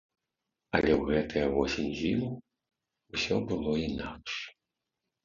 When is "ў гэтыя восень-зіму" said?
0.93-2.29